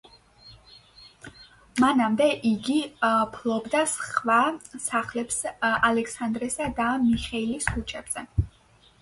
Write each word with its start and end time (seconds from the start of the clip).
მანამდე 1.83 2.29
იგი 2.51 2.77
ფლობდა 3.35 3.83
სხვა 3.93 4.39
სახლებს 4.87 5.39
ალექსანდრესა 5.71 6.73
და 6.83 6.91
მიხეილის 7.07 7.71
ქუჩებზე. 7.79 8.27